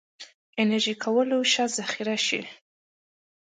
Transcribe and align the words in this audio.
انرژي 0.61 0.95
کولی 1.03 1.39
شي 1.53 1.65
ذخیره 1.77 2.17
شي. 2.27 2.41